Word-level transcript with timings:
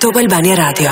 100 0.00 0.16
Albania 0.18 0.54
Radio. 0.56 0.90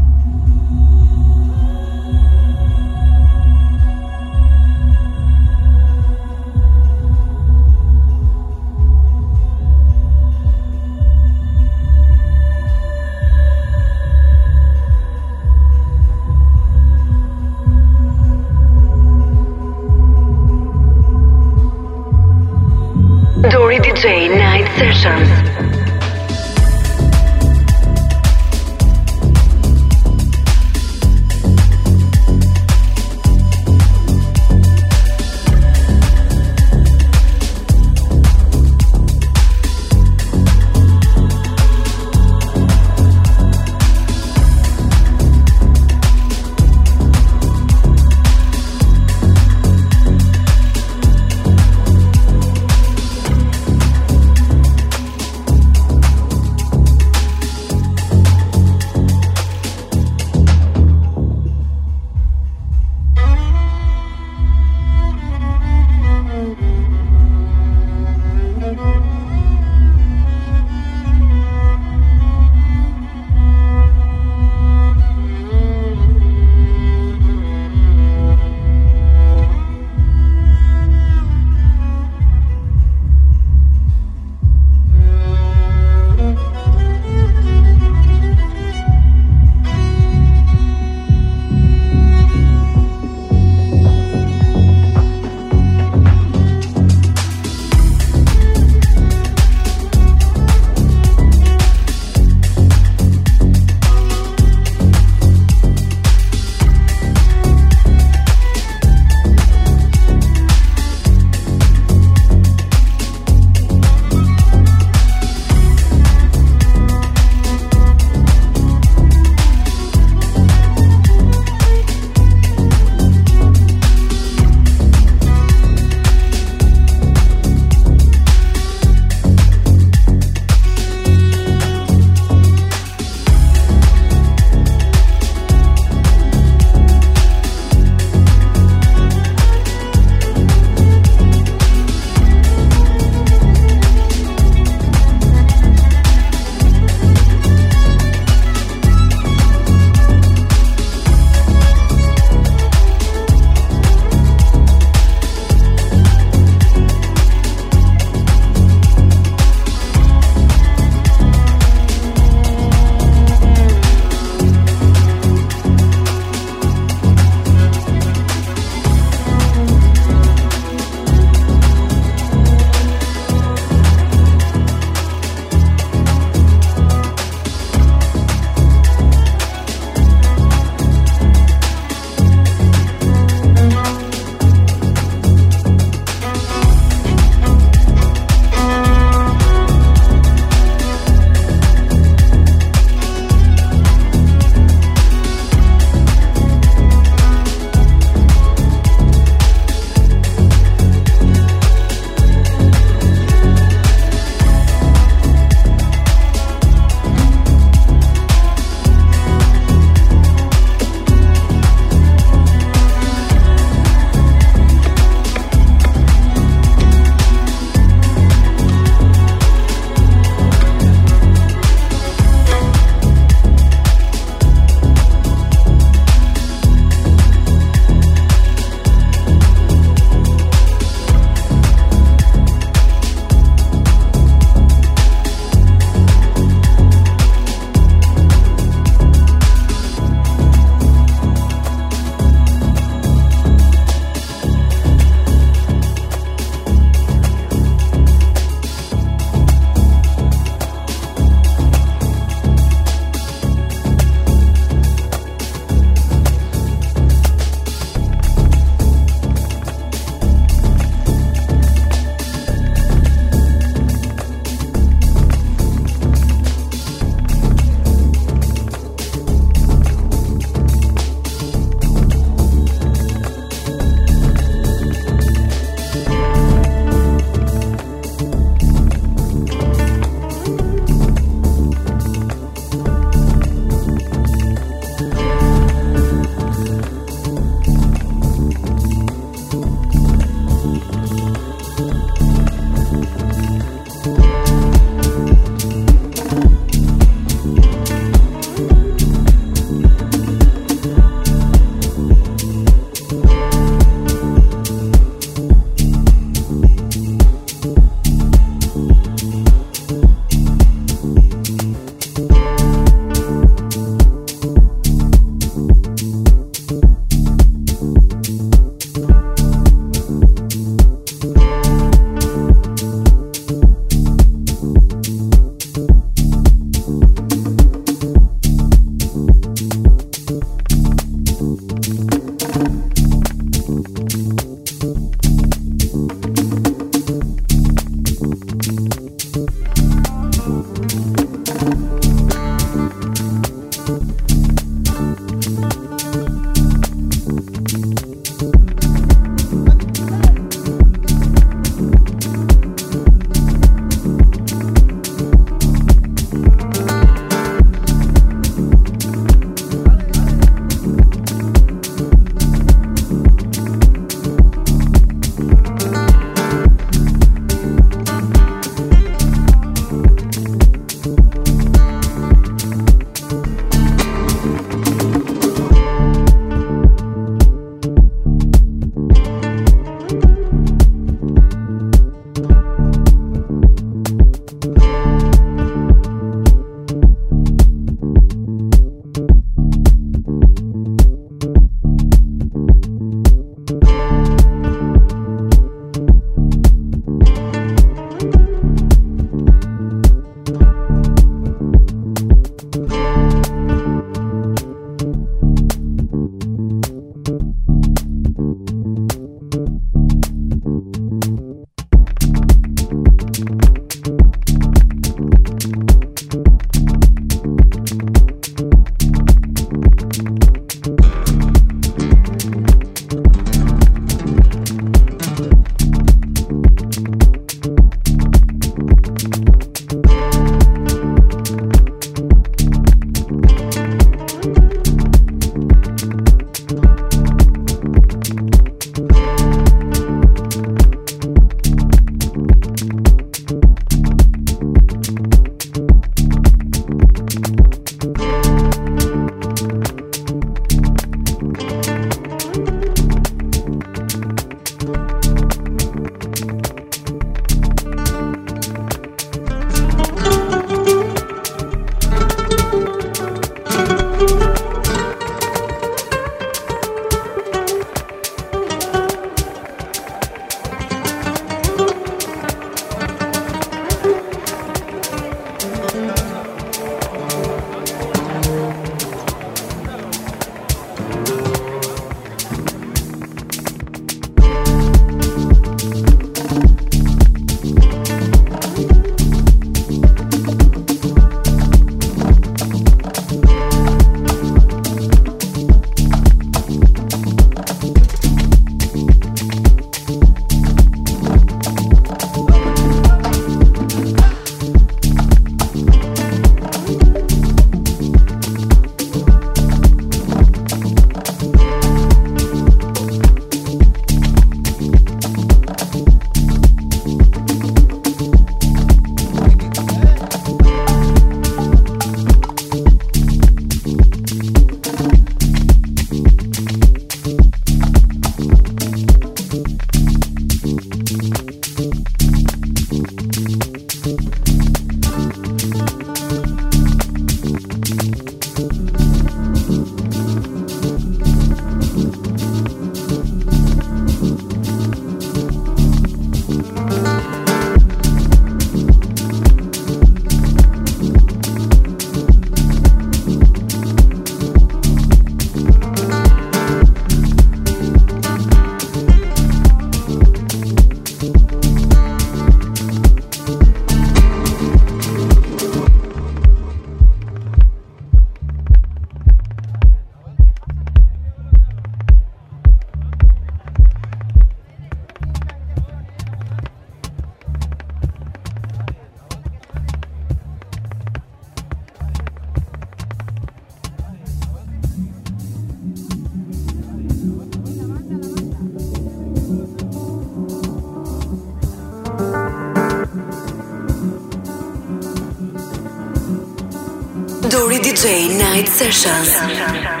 DJ 597.83 598.37
Night 598.37 598.67
Sessions. 598.67 600.00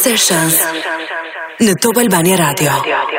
Sessions 0.00 0.56
në 1.66 1.74
Top 1.84 2.00
Albania 2.04 2.38
Radio. 2.40 2.78
Radio. 2.92 3.09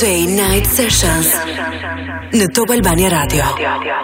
DJ 0.00 0.32
Night 0.32 0.64
Sessions 0.72 1.28
në 2.32 2.48
Top 2.56 2.72
Albania 2.76 3.12
Radio, 3.18 3.52
radio. 3.60 3.99